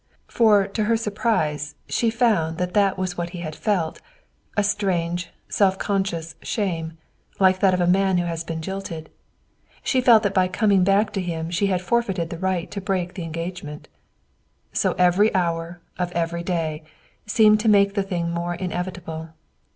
[0.27, 4.01] For to her surprise she found that that was what he had felt
[4.57, 6.97] a strange, self conscious shame,
[7.39, 9.11] like that of a man who has been jilted.
[9.83, 13.13] She felt that by coming back to him she had forfeited the right to break
[13.13, 13.89] the engagement.
[14.73, 16.83] So every hour of every day
[17.27, 19.29] seemed to make the thing more inevitable.